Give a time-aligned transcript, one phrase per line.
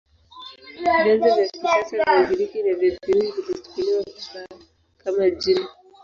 [1.01, 4.63] Vyanzo vya kisasa vya Ugiriki na vya Kirumi viliichukulia vibaya,
[4.97, 5.67] kama jina.